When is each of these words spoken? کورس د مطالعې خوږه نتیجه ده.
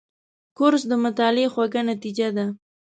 کورس 0.57 0.83
د 0.91 0.93
مطالعې 1.03 1.47
خوږه 1.53 1.81
نتیجه 1.91 2.27
ده. 2.37 2.45